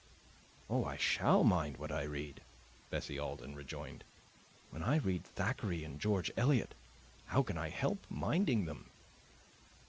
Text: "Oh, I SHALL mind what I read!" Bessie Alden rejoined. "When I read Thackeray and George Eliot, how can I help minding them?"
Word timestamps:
"Oh, 0.67 0.83
I 0.83 0.97
SHALL 0.97 1.43
mind 1.43 1.77
what 1.77 1.91
I 1.91 2.01
read!" 2.01 2.41
Bessie 2.89 3.19
Alden 3.19 3.53
rejoined. 3.53 4.03
"When 4.71 4.81
I 4.81 4.95
read 4.95 5.23
Thackeray 5.23 5.83
and 5.83 6.01
George 6.01 6.31
Eliot, 6.35 6.73
how 7.27 7.43
can 7.43 7.55
I 7.59 7.69
help 7.69 8.07
minding 8.09 8.65
them?" 8.65 8.89